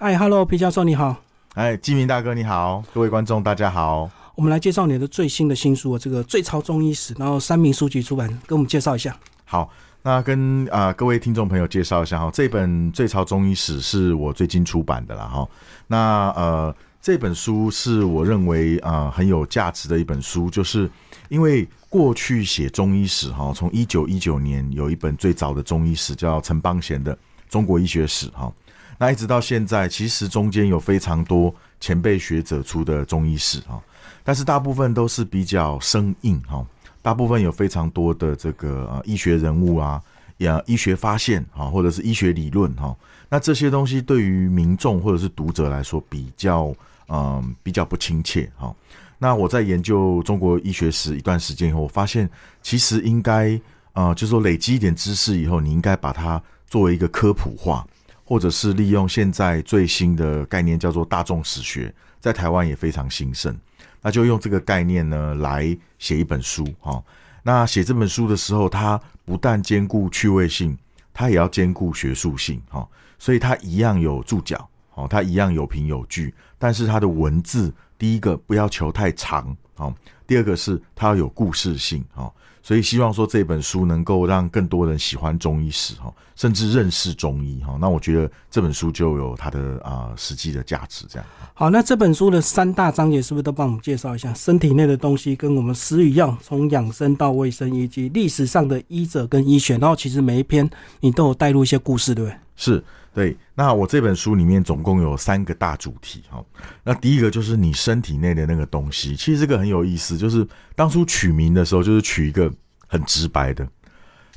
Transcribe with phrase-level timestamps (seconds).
[0.00, 1.16] 嗨，Hello，皮教授你好。
[1.54, 4.08] 哎，季明大哥你好，各位观众大家好。
[4.36, 9.16] 我们来介绍你的最新的新书啊这个《最潮中医史》，然后三明书局出版，跟我们介绍一下。
[9.44, 9.68] 好，
[10.02, 15.48] 那跟啊各位听众朋友介绍一下哈，这本《最潮中医史》是我最近出版的了哈。
[15.88, 16.72] 那呃，
[17.02, 20.88] 这本书是我认为啊很有价值的一本书，就是
[21.28, 27.12] 因为过去写中医史哈，从一九一九年有一本最早的中医史叫陈邦贤的
[27.48, 28.52] 《中国医学史》哈。
[28.98, 33.80] 那一直到现在，其实中间有非常多前辈学者出的中医史哈，
[34.24, 36.66] 但是大部分都是比较生硬哈，
[37.00, 40.02] 大部分有非常多的这个呃医学人物啊，
[40.38, 42.92] 呀医学发现哈，或者是医学理论哈，
[43.28, 46.74] 那这些东西对于民众或者是读者来说比较
[47.08, 48.74] 嗯比较不亲切哈。
[49.16, 52.28] 那我在研究中国医学史一段时间以后，我发现
[52.62, 53.60] 其实应该
[53.92, 57.86] 啊，就是说累积一点知识以后，你应该把它作为一个科普化。
[58.28, 63.58] 或者是利用现在最新的概念叫做大众史学，在台湾也非常兴盛，
[64.02, 67.02] 那就用这个概念呢来写一本书哈。
[67.42, 70.76] 那写这本书的时候，它不但兼顾趣味性，
[71.14, 72.86] 它也要兼顾学术性哈。
[73.18, 79.90] 所以它一样有注脚，哦，它一样有凭有据，但是它的文字，第一个不要求太长，哦，
[80.26, 82.30] 第二个是它要有故事性，哦。
[82.68, 87.78] 所以希望说这本书能够让更多人喜欢中医史哈，甚至认识中医哈。
[87.80, 91.06] 那我觉得这本书就有它的啊实际的价值。
[91.08, 99.78] 这样好，那这本书的三大章节是不是都帮我们介绍一下身体内的东西，跟我们食与药，从养生到卫生，以及历史上的医者跟医学。
[99.78, 100.68] 然后其实每一篇
[101.00, 102.36] 你都有带入一些故事，对不对？
[102.54, 102.84] 是。
[103.18, 106.40] 对，那我这本书里面总共有三个大主题哈。
[106.84, 112.48] 那第一个就是你身体内的那个东西，其实这个很有意思，就是当初取名的时候，就是取一个
[112.86, 113.68] 很直白的。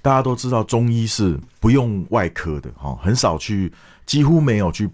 [0.02, 3.72] 大家都知道中医是不用外科的哈，很少去，
[4.08, 4.90] 几乎没有去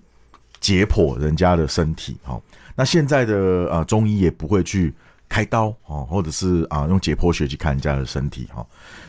[0.59, 2.37] 解剖人家的身体哈。
[2.75, 3.35] 那现在的
[3.71, 4.93] 呃中医也不会去
[5.29, 8.67] 开刀哦，或者是啊用解剖学去看人家的身体哈。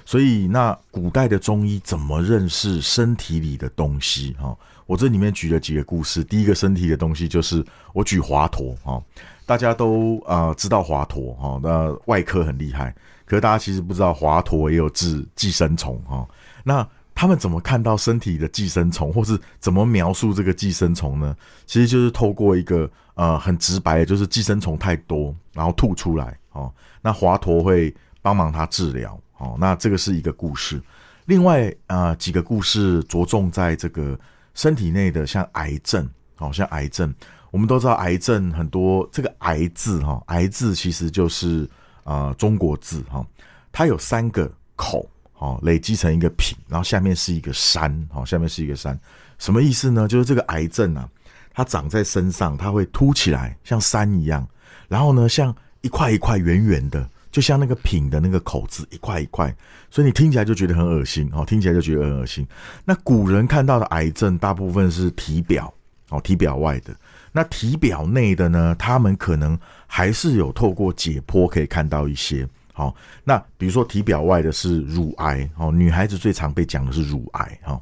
[0.08, 4.56] 所以那古代的中医怎么认识身体里的东西哈？
[4.86, 6.24] 我这里面举了几个故事。
[6.24, 9.02] 第一个身体的东西就是我举华佗哈，
[9.44, 12.90] 大家都啊知道华佗哈，那外科很厉害，
[13.26, 16.26] 可是大家其实不知道华佗也有治寄生虫哈。
[16.64, 21.36] 那他们怎么看到身体的寄生虫，或是怎么描述这个寄生虫呢？
[21.66, 26.72] 其实就是透过一个呃很直白的，就是寄生虫太多，然后吐出来哦。
[27.02, 29.56] 那华佗会帮忙他治疗哦。
[29.58, 30.80] 那这个是一个故事。
[31.24, 34.18] 另外啊几个故事着重在这个。
[34.54, 37.14] 身体内的像癌症，哦，像癌症，
[37.52, 39.08] 我们都知道癌症很多。
[39.12, 41.68] 这个“癌”字，哈，“癌”字其实就是
[42.02, 43.24] 啊中国字，哈，
[43.70, 48.98] 它有三个口，哦，累积成一个品，然后下面是一个山，哦，下面是一个山，
[49.38, 50.08] 什么意思呢？
[50.08, 51.08] 就是这个癌症啊，
[51.54, 54.44] 它长在身上，它会凸起来，像山一样，
[54.88, 57.08] 然后呢，像一块一块圆圆的。
[57.30, 59.54] 就像那个品的那个口子一块一块，
[59.90, 62.46] 所以你听起来就觉得很恶心哦，听起来就觉得很恶心。
[62.84, 65.72] 那古人看到的癌症大部分是体表
[66.10, 66.94] 哦，体表外的。
[67.30, 69.56] 那体表内的呢，他们可能
[69.86, 72.48] 还是有透过解剖可以看到一些。
[72.72, 72.94] 好，
[73.24, 77.80] 那比如说体表外的是乳癌哦，女孩子最常被讲的是乳癌哈，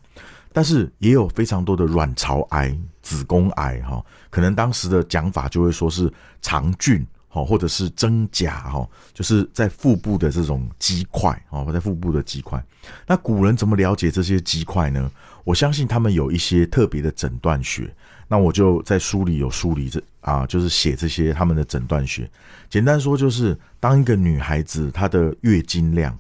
[0.53, 7.07] 但是也有非常多的卵巢癌、子宫癌哈，可能当时的讲法就会说是肠菌。
[7.37, 12.65] 哦，或者是真假哈，就是在腹部的这种肌块哦，在腹部的肌块。
[13.07, 15.11] 那古人怎么了解这些肌块呢？
[15.45, 17.95] 我相信他们有一些特别的诊断学。
[18.27, 22.29] 那我就在书里有梳理这啊，就是写这些他们的诊断学。
[22.71, 26.19] 简单说，就是当一个女孩子她的月经量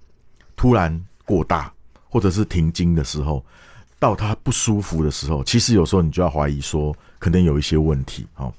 [0.54, 1.72] 突然过大，
[2.10, 3.43] 或者是停经的时候。
[3.98, 8.27] 到她不舒服的时候，其实有时候你就要怀疑说，可能有一些问题。
[8.37, 8.53] 哦，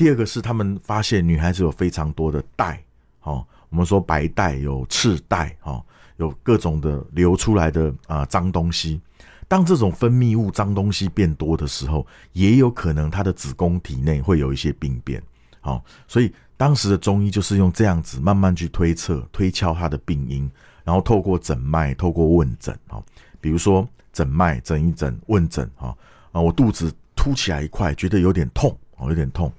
[0.00, 2.82] 第二个是他们发现女孩子有非常多的带，
[3.20, 5.84] 哦，我们说白带有赤带，哦，
[6.16, 8.98] 有各种的流出来的啊脏东西。
[9.46, 15.22] 当这种分泌物脏东西变多的时候，也有可能她的子宫体内会有一些病变。
[15.60, 20.50] 好，所以当时的中医就是用这样子慢慢去推测、推敲她的病因，
[20.82, 23.04] 然后透过诊脉、透过问诊，哦，
[23.38, 23.86] 比如说。
[24.12, 25.94] 诊脉诊一诊，问诊啊
[26.32, 26.40] 啊！
[26.40, 29.50] 我肚子凸起来一块，觉得有点痛哦，有点痛。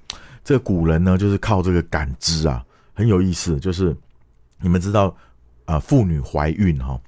[0.44, 3.58] 这古人呢，就是靠这个感知啊，很有意思。
[3.60, 3.96] 就是
[4.60, 5.14] 你们知道
[5.64, 7.00] 啊，妇女怀孕哈，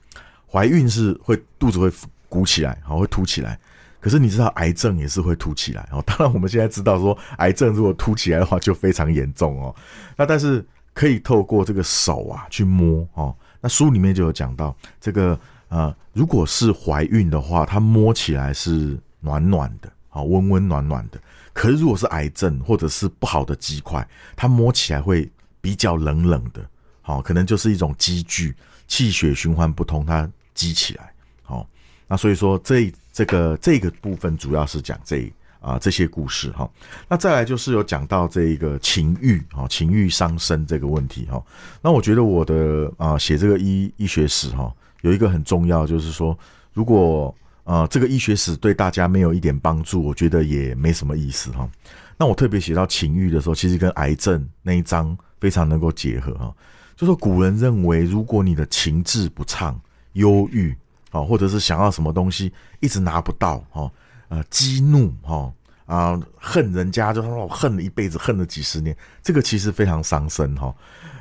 [0.50, 1.90] 怀孕是会肚子会
[2.28, 3.58] 鼓起来，好会凸起来。
[4.00, 6.02] 可是你知道癌症也是会凸起来哦。
[6.06, 9.74] 当然我们现在知道说，癌症如果凸起来的话就非常严重哦。
[10.16, 13.34] 那但是可以透过这个手啊去摸哦。
[13.60, 15.38] 那书里面就有讲到这个。
[15.70, 21.18] 啊，如果是怀孕的话，它摸起来是暖暖的，啊，温温暖暖的。
[21.54, 24.06] 可是如果是癌症或者是不好的肌块，
[24.36, 25.26] 它摸起来会
[25.60, 26.60] 比较冷冷的，
[27.00, 28.54] 好，可能就是一种积聚，
[28.88, 31.12] 气血循环不通，它积起来，
[31.42, 31.66] 好，
[32.08, 36.68] 那所以说这这个这个部分主要是讲这啊这些故事哈。
[37.08, 41.40] 那再来就是有讲到这一个情欲哈，情欲伤身这个问题哈。
[41.80, 46.36] 那我觉得我的啊写这个医医学史哈，有一个很重要就是说，
[46.72, 51.68] 如果呃，这个医学史对大家没有一点帮助，我觉得也没什么意思哈。
[52.16, 56.54] 那我特别写到情欲的时候，其实跟癌症那一章非常能够结合哈。
[56.94, 59.80] 就说古人认为，如果你的情志不畅、
[60.12, 60.76] 忧郁
[61.10, 63.90] 啊，或者是想要什么东西一直拿不到哈，
[64.28, 65.52] 呃，激怒哈
[65.86, 70.72] 啊，恨人家，就说我恨了一辈子，恨了几十年，这个其实非常伤身哈。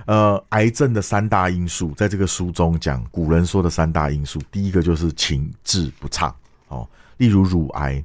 [0.05, 6.35] 呃，癌症的三大因素，在这个书中讲，古人说的三大因素，第一个就是情志不畅，
[6.67, 8.03] 哦，例如乳癌，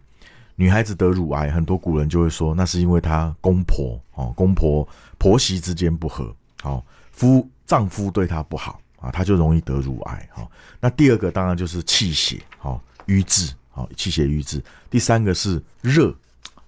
[0.54, 4.86] 女孩子得乳癌，很多古人就会说，那是因为她公婆，哦，公婆
[5.18, 6.80] 婆媳之间不和，哦，
[7.10, 10.48] 夫丈夫对她不好啊，她就容易得乳癌，哈。
[10.80, 14.62] 那第二个当然就是气血，哦，瘀滞，哦，气血瘀滞。
[14.88, 16.14] 第三个是热，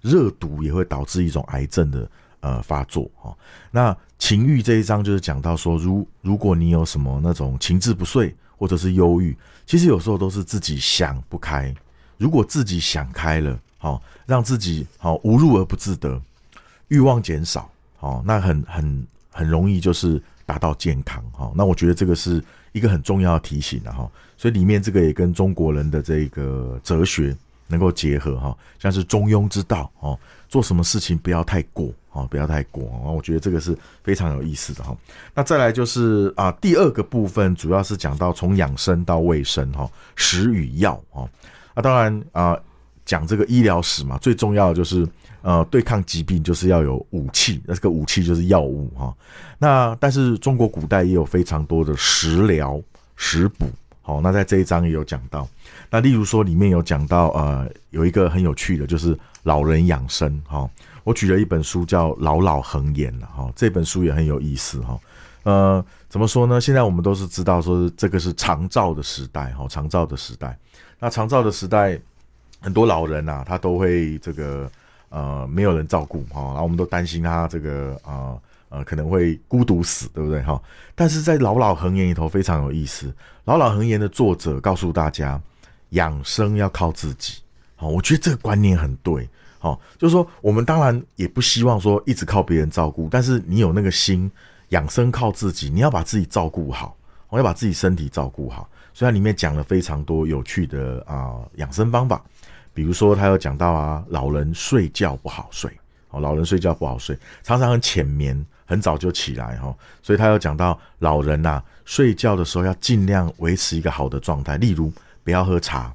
[0.00, 2.10] 热毒也会导致一种癌症的。
[2.40, 3.36] 呃，发作哈，
[3.70, 11.74] 那情欲这一章就是讲到说，如如果你有什么那种情志不遂或者是忧郁，其实有时候都是自己想不开。
[12.16, 16.18] 如果自己想开了，好，让自己好无入而不自得，
[16.88, 21.52] 欲望减少，好，那很很很容易就是达到健康哈。
[21.54, 22.42] 那我觉得这个是
[22.72, 24.10] 一个很重要的提醒的哈。
[24.38, 31.92] 所以里面这个也跟中国人的这个哲学能够结合哈，像是中庸之道哦，做什么事情不要太过。
[32.12, 33.10] 哦，不要太过啊！
[33.10, 34.96] 我觉得这个是非常有意思的哈。
[35.34, 41.22] 那再来就是啊，第二个部分主要是讲到从养生到卫生哈，食与药啊。
[41.74, 42.58] 那当然啊，
[43.04, 45.06] 讲这个医疗史嘛，最重要的就是
[45.42, 49.14] 呃，对抗疾病就是要有武器，那这个武器就是药物哈。
[49.58, 52.80] 那但是中国古代也有非常多的食疗、
[53.14, 53.70] 食补。
[54.02, 55.46] 好，那在这一章也有讲到。
[55.88, 60.68] 那例如说里面有讲到呃，有一个很有趣的，就是老人养生哈。
[61.04, 64.98] 我举了一本书叫《老老恒言》了哈，这本书也很有意思哈。
[65.42, 66.60] 呃，怎么说呢？
[66.60, 70.56] 现在我们都是知道说这个是长照的时代哈，长照的时代。
[70.98, 71.98] 那长照的时代，
[72.60, 74.70] 很多老人呐，他都会这个
[75.08, 78.36] 呃没有人照顾哈，然后我们都担心他这个啊
[78.68, 80.60] 呃可能会孤独死，对不对哈？
[80.94, 83.06] 但是在《老老恒言》里头非常有意思，
[83.44, 85.40] 《老老恒言》的作者告诉大家，
[85.90, 87.40] 养生要靠自己。
[87.76, 89.26] 好，我觉得这个观念很对。
[89.62, 94.28] 好，就是说，我们当然也不希望说一直靠别人照顾，但是你有那个心，
[94.70, 96.96] 养生靠自己，你要把自己照顾好，
[97.28, 98.66] 我要把自己身体照顾好。
[98.94, 102.24] 所以它里面讲了非常多有趣的啊养生方法，
[102.72, 105.70] 比如说他有讲到啊，老人睡觉不好睡，
[106.08, 114.90] 哦，老人睡觉不好睡，常常很浅眠，很早就起来哈，所以他有讲到老人呐睡觉的时候要尽量维持一个好的状态，例如
[115.22, 115.94] 不要喝茶，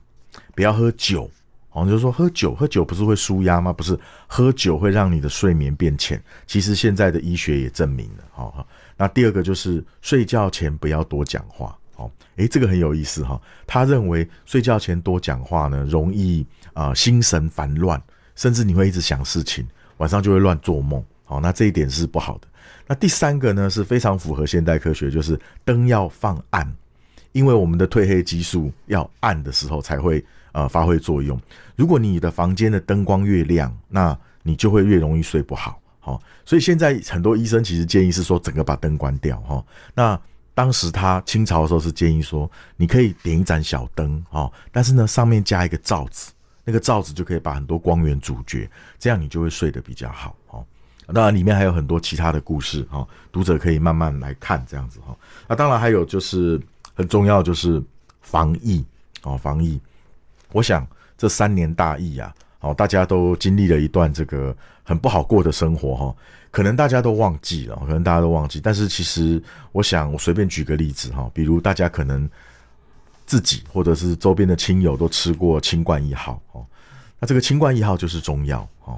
[0.54, 1.28] 不要喝酒。
[1.76, 3.74] 我们就说喝酒，喝酒不是会舒压吗？
[3.74, 6.22] 不是，喝酒会让你的睡眠变浅。
[6.48, 8.24] 其实现在的医学也证明了。
[8.32, 11.78] 好，那第二个就是睡觉前不要多讲话。
[11.94, 13.40] 好，诶，这个很有意思哈。
[13.68, 18.02] 他认为睡觉前多讲话呢，容易啊心神烦乱，
[18.36, 19.68] 甚至你会一直想事情，
[19.98, 21.04] 晚上就会乱做梦。
[21.26, 22.48] 好，那这一点是不好的。
[22.88, 26.72] 那第三个呢是非常符合现代科学，就是灯要放暗，
[27.36, 30.26] 因为我们的褪黑激素要暗的时候才会。
[30.56, 31.38] 呃，发挥作用。
[31.76, 35.78] 如果你的房间的灯光越亮，那你就会越容易睡不好。
[36.00, 39.38] 好，所以现在很多医生其实建议是说，整个把灯关掉。
[39.42, 39.62] 哈，
[39.94, 40.18] 那
[40.54, 46.32] 当时他清朝的时候是建议说，你可以点一盏小灯，哈，但是呢，上面加一个罩子，
[46.64, 50.38] 那个罩子就可以把很多光源阻绝，这样你就会睡得比较好。
[50.48, 50.64] 哈，
[51.14, 55.02] 当然里面还有很多其他的故事，哈，读者可以慢慢来看这样子。
[55.02, 55.14] 哈，
[55.50, 56.58] 那当然还有就是
[56.96, 57.84] 很重要就是
[58.22, 58.84] 防疫，
[59.24, 59.80] 哦，防疫。
[60.52, 60.88] 我想
[61.18, 66.16] 这三年大疫啊，好，大家都经历了一段这个很不好过的生活哈，
[66.50, 72.30] 可能大家都忘记了，可能大家都忘记，但是其实我想，我随便举个例子哈，比如大家可能
[73.26, 76.66] 自己或者是周边的亲友都吃过清冠一号哦，
[77.20, 78.98] 那这个清冠一号就是中药哦，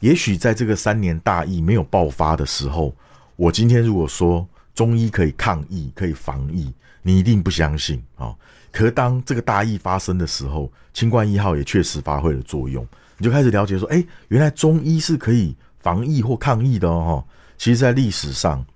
[0.00, 2.92] 也许在这个三年大疫没有爆发的时候，
[3.36, 6.72] 我今天如果说中医可以抗疫、可以防疫，
[7.06, 8.34] 你一定不相信啊。
[8.72, 12.84] 可当这个大疫发生的时候，清冠一号也确实发挥了作用，
[13.16, 17.24] 你就开始了解说，哎，原来中医是可以防疫或抗疫的哦。
[17.56, 18.66] 其实，在历史上，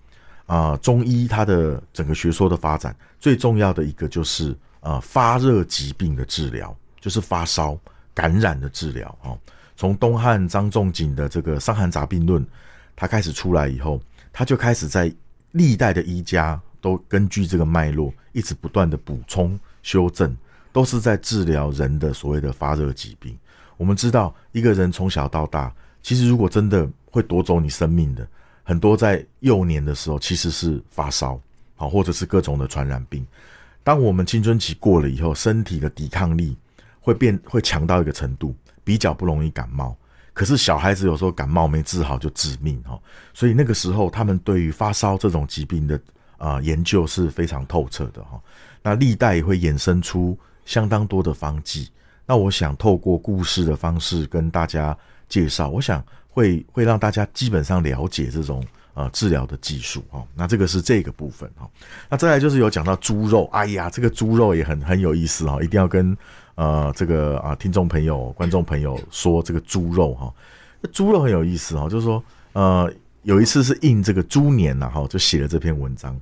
[0.47, 7.77] 啊，中医它的整个学说的发展，最重要的一个就是啊，发热疾病的治疗，就是发烧
[8.15, 9.37] 感染的治疗哦。
[9.77, 12.41] 从东汉张仲景的这个《伤寒杂病论》，
[12.95, 14.01] 他开始出来以后，
[14.33, 15.13] 他就开始在
[15.51, 20.37] 历代的医家都根据这个脉络，一直不断的补充修正，
[20.73, 23.37] 都是在治疗人的所谓的发热疾病。
[23.77, 25.73] 我们知道，一个人从小到大，
[26.03, 28.27] 其实如果真的会夺走你生命的，
[28.63, 31.41] 很多在幼年的时候其实是发烧，
[31.77, 33.27] 好，或者是各种的传染病。
[33.83, 36.57] 当我们青春期过了以后，身体的抵抗力
[37.01, 39.97] 会变会强到一个程度，比较不容易感冒。
[40.33, 42.99] 可是小孩子有时候感冒没治好就致命哈，
[43.35, 46.01] 所以那个时候他们对于发烧这种疾病的
[46.41, 48.41] 啊研究是非常透彻的哈。
[48.83, 51.89] 那历代也会衍生出相当多的方剂。
[52.27, 54.97] 那我想透过故事的方式跟大家
[55.29, 58.61] 介绍，我想会会让大家基本上了解这种。
[58.95, 61.71] 呃，治疗的技术哈，那这个是这个部分哈。
[62.09, 66.15] 那再来就是有讲到猪肉，哎呀，这个猪肉也很很有意思哈，一定要跟
[66.57, 70.35] 呃这个啊听众朋友、观众朋友说这个猪肉哈。
[70.93, 72.93] 猪肉很有意思哈，就是说呃
[73.23, 76.19] 有一次是印这个猪年呐哈，就写了这篇文章。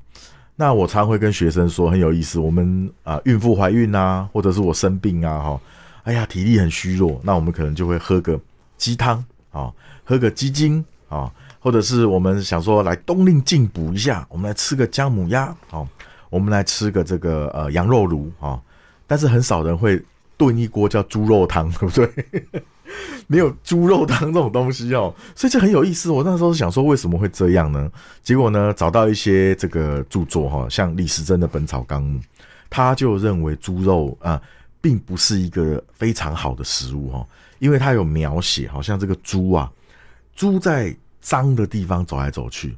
[0.57, 5.61] 那我常会跟学生说很有意思，我们啊孕妇怀孕啊，或者是我生病啊哈，
[6.03, 8.41] 哎呀体力很虚弱，那我们可能就会喝个
[8.77, 9.73] 鸡汤啊，
[10.05, 11.33] 喝个鸡精啊。
[11.61, 15.87] 或者是我们想说来冬令进补一下，我们来吃个姜母鸭，好，
[16.31, 18.59] 我们来吃个这个呃羊肉炉啊，
[19.09, 20.01] 但是很少人会
[20.37, 22.63] 炖一锅叫猪肉汤，对不对？
[23.29, 26.11] 没有猪肉汤这种东西哦，所以这很有意思。
[26.11, 27.89] 我那时候想说为什么会这样呢？
[28.25, 32.19] 结果呢，找到一些这个著作哈，像李时珍的《本草纲目》，
[32.69, 34.43] 他就认为猪肉啊，
[34.81, 37.25] 并不是一个非常好的食物哈，
[37.61, 39.71] 因为他有描写，好像这个猪啊，
[40.35, 40.93] 猪在。
[41.21, 42.75] 脏的地方走来走去，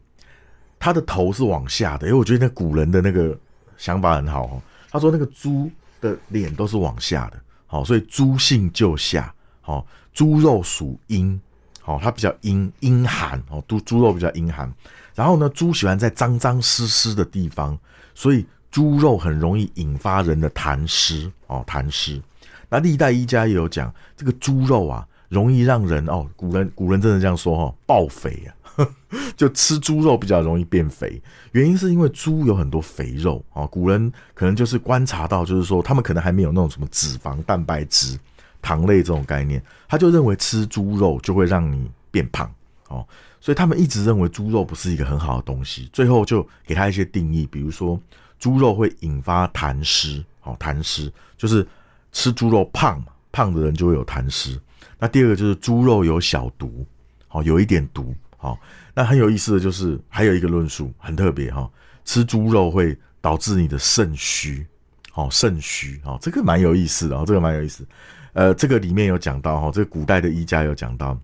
[0.79, 3.39] 它的头是往下的，因为我觉得那古人的那个
[3.77, 4.63] 想法很好哦。
[4.91, 11.41] 他说那个猪的脸都是往下的，好，所以猪性就下，好，猪肉属阴，
[11.81, 14.73] 好，它比较阴阴寒，哦，猪猪肉比较阴寒。
[15.15, 17.79] 然后呢，猪喜欢在脏脏湿湿的地方，
[18.15, 22.21] 所以猪肉很容易引发人的痰湿，哦，痰湿。
[22.69, 25.07] 那历代医家也有讲，这个猪肉啊。
[25.31, 28.85] 容易让人哦，古人古人真的这样说哈，暴肥啊，
[29.39, 31.23] 就吃猪肉比较容易变肥。
[31.53, 38.19] 原因是因为猪有很多肥肉啊，古人可能就是观察到，就是说他们可能还没有那种什么脂肪、蛋白质、
[38.63, 42.53] 糖类这种概念，他就认为吃猪肉就会让你变胖
[42.89, 43.07] 哦，
[43.41, 45.89] 所以他们一直认为猪肉不是一个很好的东西。
[45.93, 48.01] 最后就给他一些定义，比如说
[48.39, 51.67] 猪肉会引发痰湿，哦，痰湿就是
[52.13, 54.61] 吃猪肉胖嘛，胖的人就会有痰湿。
[54.99, 56.87] 那第二个就是猪肉有小毒，
[57.29, 58.59] 好有一点毒，好。
[58.93, 61.71] 那很有意思的就是还有一个论述很特别哈，
[62.05, 64.67] 吃猪肉会导致你的肾虚，
[65.11, 67.87] 好肾虚，哦这个蛮有意思的哦，这个蛮有意思。
[68.33, 71.19] 呃，这个里面有讲到哈，这个古代的医家有讲到，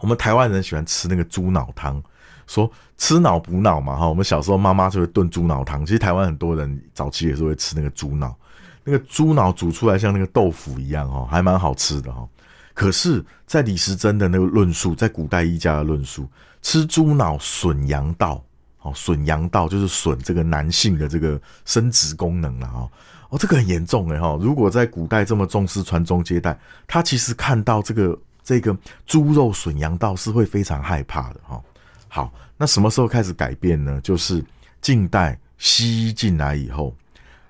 [0.00, 2.02] 我们台湾人喜欢吃那个猪脑汤，
[2.46, 4.08] 说吃脑补脑嘛哈。
[4.08, 8.36] 我们小时候妈妈就会炖猪脑汤，其实台湾很多人早期也是会吃那个猪脑，
[8.84, 12.28] 那个猪脑煮出来像那个豆腐一样哈，还蛮好吃的哈。
[12.74, 16.26] 可是，在李时珍的那个论述，在古代医家的论述，
[16.62, 18.42] 吃猪脑损阳道，
[18.80, 22.90] 哦，损阳道就是损这个男性的这个生殖功能了，哈，哦，
[23.32, 31.60] 哦这个很严重哎，哈，如果在古代这么重视传宗接代，他其实看到这个这个猪肉损阳道是会非常害怕的，哈。
[32.08, 33.98] 好，那什么时候开始改变呢？
[34.02, 34.44] 就是
[34.82, 36.94] 近代西医进来以后，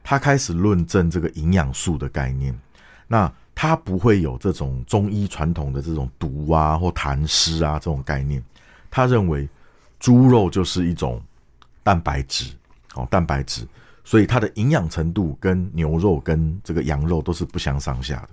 [0.05, 2.57] 他开始论证这个营养素的概念，
[3.07, 3.31] 那。
[3.55, 8.43] 他不会有这种中医传统的这种毒啊或痰湿啊这种概念。
[8.91, 9.47] 他认为
[10.01, 11.23] 猪肉就是一种
[11.83, 12.47] 蛋白质，
[12.95, 13.69] 哦，蛋白质，
[14.05, 18.31] 所以它的营养程度跟牛肉跟这个羊肉都是不相上下的。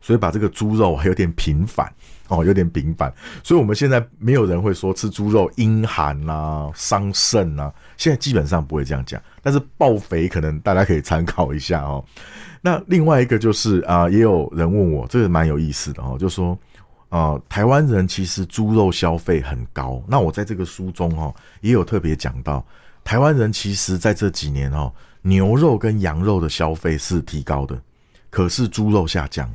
[0.00, 1.90] 所以把这个猪肉还有点平反，
[2.28, 3.10] 哦，有点平反。
[3.42, 9.18] 所以我们现在没有人会说吃猪肉阴寒啊、伤肾啊，现在基本上不会这样讲。
[9.42, 12.04] 但是爆肥可能大家可以参考一下哦。
[12.60, 16.58] 那另外一个就是啊，也有人问我，这个蛮有意思的哦，就说
[17.08, 20.02] 啊，台湾人其实猪肉消费很高。
[20.06, 22.62] 那我在这个书中哦，也有特别讲到，
[23.04, 24.92] 台湾人其实在这几年哦，
[25.22, 27.80] 牛肉跟羊肉的消费是提高的，
[28.30, 29.54] 可是猪肉下降，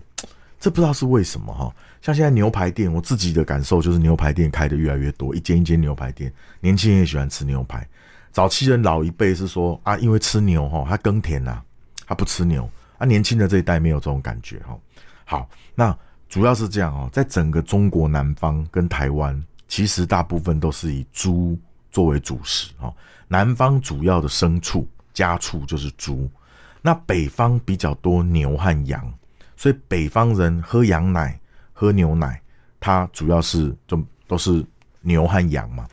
[0.60, 1.74] 这不知道是为什么哈。
[2.02, 7.86] 像现在牛排店，我自己的感受就是牛排店开的越来越多，一间一间牛排店，年轻人也喜欢吃牛排。
[8.32, 11.62] 早期人老一辈是说啊，因为吃牛哈，他耕田呐，
[12.06, 12.70] 他不吃牛。
[13.00, 14.78] 啊，年轻的这一代没有这种感觉哈。
[15.26, 21.58] 好，那主要是这样哦，在整个中国南方跟台湾，其实大部分都是以猪
[21.92, 22.94] 作为主食哈。
[23.28, 26.30] 南方主要的牲畜家畜就是猪，
[26.82, 29.14] 那北方比较多牛和羊，
[29.56, 31.40] 所以北方人喝羊奶、
[31.74, 32.42] 喝牛奶，
[32.80, 34.66] 它主要是就都是
[35.02, 35.88] 牛和羊嘛。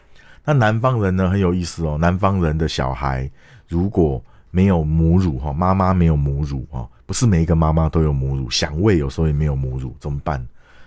[0.44, 3.28] 那南方人呢很有意思哦，南方人的小孩
[3.66, 10.46] 如果没有母乳哈，妈妈没有母乳哈，不是每一个妈妈都有母乳，想喂有时候也没有母乳，怎么办？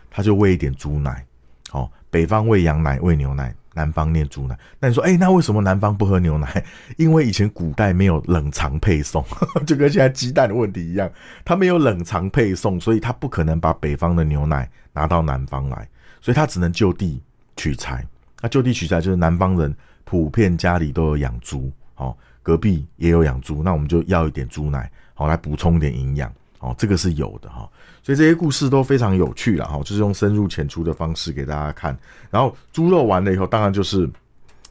[0.10, 1.24] 他就喂一点猪奶，
[1.72, 4.58] 哦，北方喂羊奶喂牛奶，南方念猪奶。
[4.80, 6.66] 那你说，哎，那为什么南方不喝牛奶？
[6.98, 9.24] 因为以前古代没有冷藏配送，
[9.68, 11.10] 就跟现在鸡蛋的问题一样，
[11.46, 15.88] 他没有冷藏配送，所以他不可能把北方的牛奶拿到南方来，
[16.22, 17.22] 所以他只能就地
[17.56, 18.06] 取材。
[18.42, 27.70] 那就地取材就是南方人普遍家里都有养猪，哦，隔壁也有养猪，那我们就要一点猪奶，好来补充点营养，哦，这个是有的哈。
[28.04, 31.98] 所以这些故事都非常有趣了哈，就是用深入浅出的方式给大家看。
[32.30, 34.10] 然后猪肉完了以后，当然就是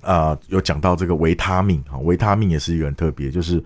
[0.01, 3.63] 啊，有讲到这个维他命哈，维他命也是一个很特别，就是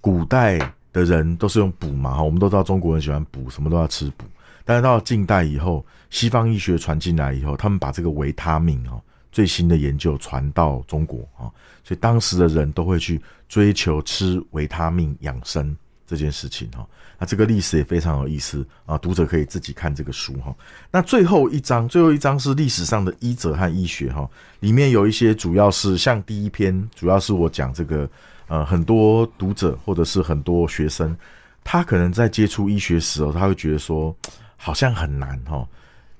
[0.00, 0.58] 古代
[0.92, 4.24] 的人都是用补嘛哈，我们都知道中国人喜欢补，什么都要吃补。
[4.64, 9.00] 但是到近代以后，西方医学传进来以后，他们把这个维他命哈。
[9.32, 11.52] 最新的研究传到中国啊，
[11.84, 16.86] 所以当时的人都会去追求吃维他命养生这件事情哈。
[17.18, 20.54] 那这个历史也非常有意思啊，读者可以自己看这个书哈。
[20.90, 24.28] 那最后一章，最后一章是历史上的医者和医学哈，
[24.60, 28.08] 里面有一些主要是像第一篇，主要是我讲这个
[28.48, 31.16] 呃，很多读者或者是很多学生，
[31.64, 34.14] 他可能在接触医学时候，他会觉得说
[34.56, 35.66] 好像很难哈。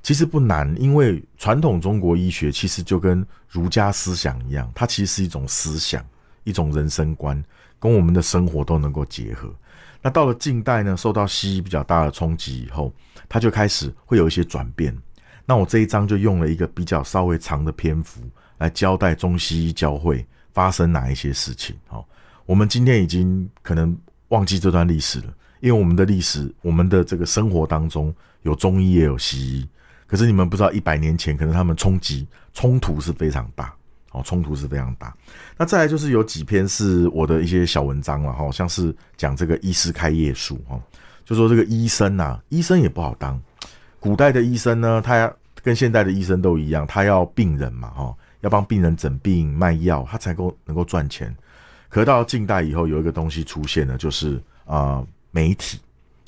[0.03, 6.03] 其实不难，因为传统中国医学其实就跟儒家思想一样，它其实是一种思想、
[6.45, 7.45] 一种人生观，
[7.79, 9.53] 跟我们的生活都能够结合。
[10.07, 12.93] 那到了近代呢，受到西医比较大的冲击以后，
[13.29, 14.97] 它就开始会有一些转变。
[15.45, 18.21] 那我这一章就用了一个比较稍微长的篇幅
[18.59, 21.75] 来交代中西医交汇发生哪一些事情。
[21.89, 22.07] 好，
[22.45, 23.99] 我们今天已经可能
[24.29, 29.69] 忘记这段历史了，因为我们的历史，我们的这个生活当中有中医也有西医。
[30.07, 33.75] 可是你们不知道，一百年前可能他们冲击冲突是非常大，
[34.17, 35.15] 哦，冲突是非常大。
[35.59, 40.81] 那再来就是有几篇是我的一些小文章了，哈，像是讲这个医师开业术，哈，
[41.25, 43.41] 就说这个医生呐，医生也不好当。
[44.01, 45.31] 古代的医生呢，他
[45.63, 51.35] 跟现代的医生都一样，他要病人嘛，哈，要帮病人诊病卖药，他才够能够赚钱。
[51.89, 55.79] 可到近代以后，有一个东西出现了，就是啊，媒体，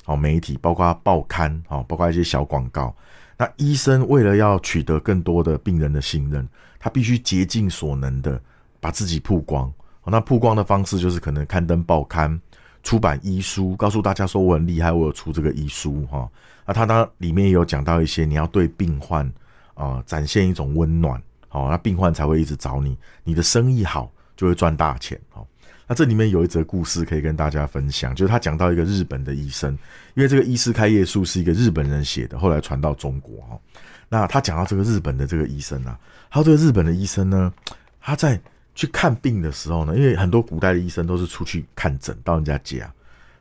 [0.05, 2.95] 哦，媒体包括报刊，哦，包括一些小广告。
[3.39, 6.45] 那医生为了要取得更多的病人的信任，
[6.77, 8.39] 他必须竭尽所能的
[8.81, 9.71] 把自己曝光。
[10.03, 12.37] 那曝光的方式就是可能刊登报刊、
[12.83, 16.27] 出版医书，告诉大家说我很厉害，我有出这个医书哈。
[16.65, 19.31] 那他当里面也有讲到一些，你要对病患
[19.73, 25.47] 啊展现一种温暖，好，那病患才会一直找你，你的生意好就会赚大钱，好。
[25.89, 29.71] 那这里面有一则故事可以跟大家分享，就是他讲到一个日本的医生，
[30.13, 33.59] 因为这个医师开业术是一个日本人写的，后来传到中国哈。
[34.07, 35.97] 那他讲到这个日本的这个医生啊，
[36.29, 37.51] 还有这个日本的医生呢，
[37.99, 38.39] 他在
[38.75, 42.93] 去看病的时候呢，因为很多古代的医生都是出去看诊到人家家，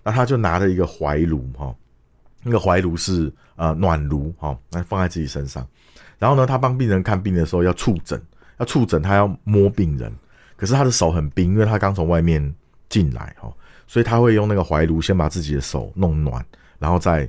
[0.02, 1.74] 那他就拿着一个怀炉哈，
[2.42, 5.68] 那个怀炉是呃暖炉哈，那放在自己身上，
[6.18, 8.18] 然后呢，他帮病人看病的时候要触诊，
[8.56, 10.10] 要触诊他要摸病人。
[10.58, 12.54] 可是他的手很冰，因为他刚从外面
[12.90, 13.50] 进来哈，
[13.86, 16.44] 所以他会用那个怀炉先把自己的手弄暖，
[16.78, 17.26] 然后再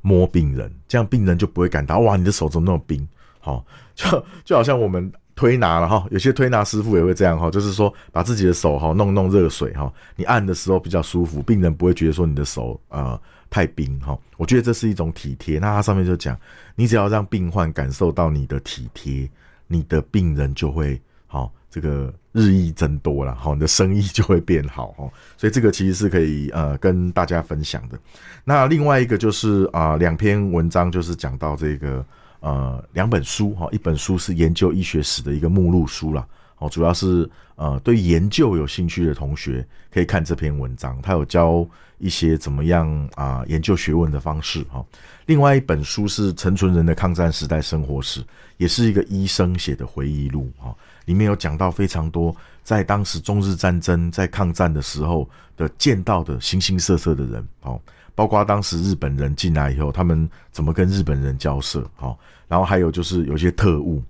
[0.00, 3.06] 摸病人，这样病人就不会感到哇，你的手怎么那么冰？
[3.40, 3.62] 好，
[3.94, 14.16] 就 就好像我们推拿了哈，有些推拿师傅也会这样哈，就是说把自己的手哈弄弄热水哈，你按的时候比较舒服，病人不会觉得说你的手呃太冰哈。
[14.36, 15.58] 我觉得这是一种体贴。
[15.58, 16.38] 那他上面就讲，
[16.76, 19.28] 你只要让病患感受到你的体贴，
[19.66, 22.12] 你的病人就会好这个。
[22.32, 27.98] 日益增多了，好，你的生意就会变好，哈，所以这个其实是可以呃跟大家分享的。
[28.44, 32.06] 那另外一个就是啊，两篇文章就是讲到这个
[32.38, 36.24] 呃两本书，哈，一本书是研究医学史的一个目录书了，
[36.58, 41.66] 哦，主要是呃对研究有兴趣的同学可以看这篇文章，他有教
[41.98, 44.86] 一些怎么样啊研究学问的方式，哈。
[45.26, 48.22] 另外一本书是陈存仁的抗战时代生活史，
[48.56, 50.72] 也是一个医生写的回忆录，哈。
[51.10, 57.80] 里面有讲到非常多，在当时中日战争在抗战的时候的见到的形形色色的人，哦，
[58.14, 64.00] 包括当时日本人进来以后，他们怎么跟日本人交涉，哦，然后还有就是有些特务，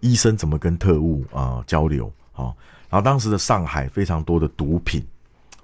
[0.00, 2.54] 医生怎么跟特务啊交流，哦，
[2.90, 5.02] 然后当时的上海非常多的毒品，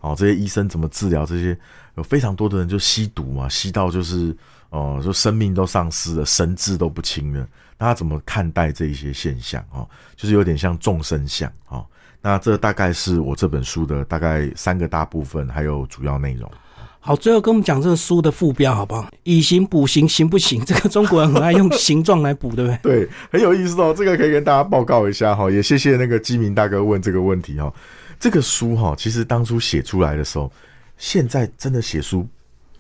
[0.01, 1.55] 哦，这些医生怎么治疗这些，
[1.97, 4.35] 有非常多的人就吸毒嘛，吸到就是。
[4.71, 7.47] 哦，说生命都丧失了，神志都不清了，
[7.79, 9.65] 那他怎么看待这一些现象？
[9.73, 11.51] 哦，就是有点像众生相。
[11.69, 11.87] 哦，
[12.21, 16.51] 那这大概是我这本书的大概三个大部分，还有主要内容。
[16.99, 19.09] 好，最后跟我们讲这个书的副标好不好？
[19.23, 20.65] 以形补形，行不行？
[20.65, 22.79] 这个中国人很爱用形状来补，对不对？
[23.07, 23.95] 对，很有意思哦。
[23.97, 27.73] 这个可以跟大家报告一下哈，也谢谢那个基民大哥问这个问题哈。
[28.19, 30.51] 这个书哈，其实当初写出来的时候，
[30.99, 32.27] 现在真的写书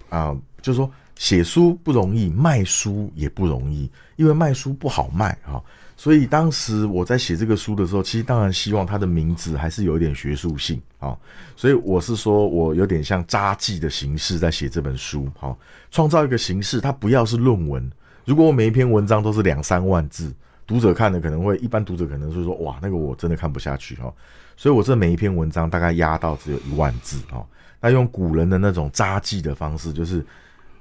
[0.09, 5.62] 啊，就是说写书不容易，卖书也不容易，因为卖书不好卖哈。
[5.96, 11.16] 所以当时我在写这个书的时候，其实当然希望它的名字还是有一点学术性啊。
[11.57, 15.59] 所以我是说我有点像札记的形式在写这本书，好，
[15.90, 17.90] 创造一个形式，它不要是论文。
[18.26, 20.31] 如果我每一篇文章都是两三万字，
[20.66, 24.12] 读者看的可能会一般读者可能是说哇，那个我真的看不下去哈。
[24.55, 27.42] 所以我这每一篇文章大概压到只有一万字哈。
[27.81, 30.22] 那用古人的那种札记的方式，就是。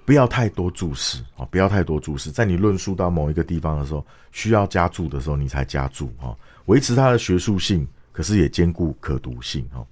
[0.05, 1.43] 不要太多注释啊！
[1.49, 6.37] 不要太多注释，在你论述到某一个地方的时候，需要加注的时候，你才加注哈，
[6.67, 9.83] 维持它的学术性，可是也兼顾可读性哈。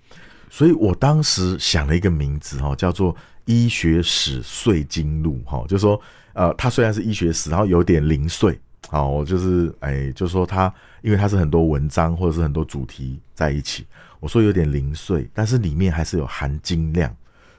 [0.52, 3.12] 所以我当时想了一个名字哈，叫做
[3.46, 6.00] 《医学史碎经录》哈，就说
[6.34, 8.60] 呃，它虽然是医学史，然后有点零碎
[8.92, 10.72] 啊，我就是哎，就说它，
[11.02, 13.84] 因为它是很多文章或者是很多主题在一起，
[14.20, 17.12] 我说有点零碎，但是里面还是有含金量，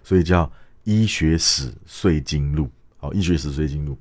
[0.04, 0.48] 所以叫。
[0.84, 3.98] 医学史碎金录，好，医学史碎金录。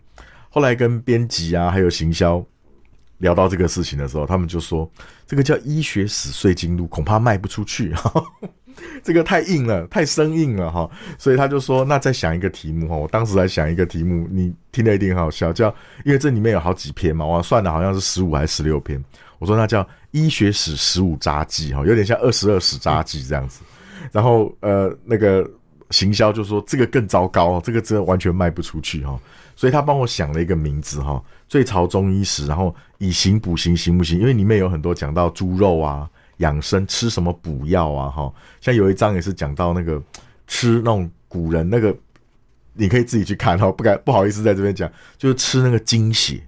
[0.50, 2.46] 后来跟编辑啊，还有行销
[3.18, 4.90] 聊到这个事情的时候，他们就说
[5.26, 7.92] 这个叫医学史碎金录，恐怕卖不出去，
[9.02, 10.90] 这个太硬了，太生硬了哈。
[11.18, 12.96] 所以他就说，那再想一个题目哈。
[12.96, 15.74] 我当时在想一个题目，你听了一定很好笑，叫
[16.06, 19.04] 因为这里面有好几篇嘛，我算的好像是十五还是十六篇。
[19.40, 23.62] 我说那叫医学史十五札记哈，有点像二十二史札记这样子。
[24.12, 25.50] 然后呃，那个。
[25.94, 29.20] 行销就说这个更糟糕，这个真的完全卖不出去哈，
[29.56, 34.20] 所以他帮我想了一个名字哈，最潮中医史，然后以形补形行不行？
[34.20, 40.02] 因为里面有很多讲到猪肉啊，养生吃什么补药啊哈，像有一章也是讲到那个
[40.48, 41.96] 吃那种古人那个，
[42.74, 46.42] 你可以自己去看哈，不敢不好意思在这边讲，就是吃那个精血，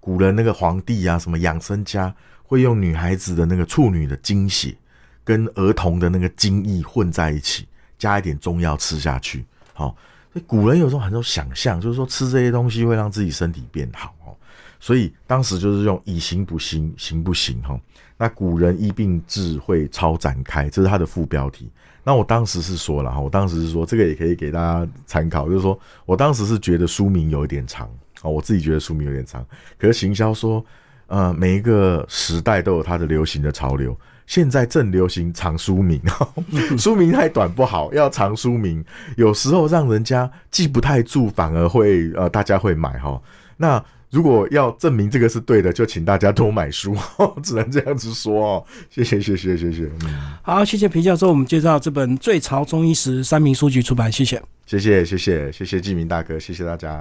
[0.00, 4.76] 古人那个皇帝啊，什么养生家会用女孩子的那个处女的精血
[5.24, 7.66] 跟儿童的那个精液混在一起。
[8.02, 9.96] 加一点中药吃下去，好。
[10.32, 14.34] 所以古人有时候很多想象，就是说吃这些东西会让自己身体变好哦。
[14.80, 17.78] 所以当时就是用以形补形，行不行哈？
[18.16, 21.70] 那古人医病智慧超展开，这是他的副标题。
[22.02, 27.86] 那我当时是说了哈，我当时是说这个也可以给大家参考，就是说我当时是觉得书名有一点长
[28.22, 29.44] 啊，我自己觉得书名有点长。
[29.78, 30.64] 可是行销说，
[31.08, 33.94] 呃，每一个时代都有它的流行的潮流。
[34.26, 36.00] 现在正流行长书名，
[36.78, 38.84] 书名太短不好，要长书名，
[39.16, 43.20] 有时候让人家记不太住，反而会呃大家会买哈。
[43.56, 46.94] 那如果要证明这个是对的，就请大家多买书，
[47.42, 48.64] 只能这样子说哦。
[48.90, 49.88] 谢谢谢谢谢谢，
[50.42, 57.00] 好，谢谢皮教授，我们介绍这本《最潮中医史》三明书局出版，谢谢，谢谢谢谢谢谢纪明大哥，谢谢大家。